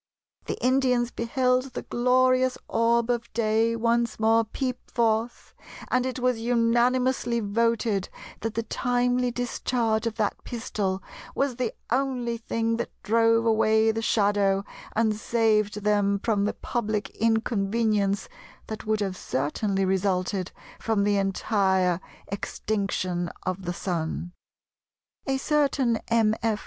[0.45, 5.53] The Indians beheld the glorious orb of day once more peep forth,
[5.91, 8.09] and it was unanimously voted
[8.39, 11.03] that the timely discharge of that pistol
[11.35, 17.11] was the only thing that drove away the shadow and saved them from the public
[17.11, 18.27] inconvenience
[18.65, 24.31] that would have certainly resulted from the entire extinction of the Sun."
[25.27, 26.33] A certain Mr.
[26.41, 26.59] F.